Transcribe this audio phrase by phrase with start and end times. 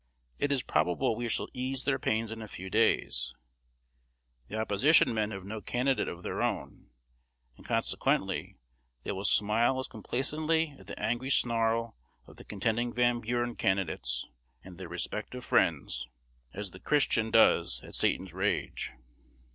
[0.39, 3.35] It is probable we shall ease their pains in a few days.
[4.47, 6.89] The opposition men have no candidate of their own;
[7.55, 8.57] and consequently
[9.03, 11.95] they will smile as complacently at the angry snarl
[12.25, 14.27] of the contending Van Buren candidates
[14.63, 16.07] and their respective friends,
[16.51, 18.93] as the Christian does at Satan's rage.